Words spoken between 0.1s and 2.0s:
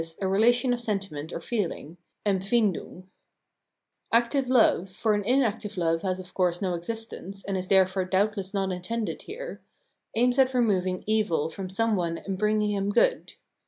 a relation of sentiment or feeling